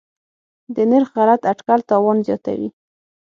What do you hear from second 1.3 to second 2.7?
اټکل تاوان زیاتوي.